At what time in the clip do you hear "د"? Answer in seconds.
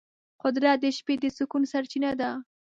0.81-0.85, 1.21-1.25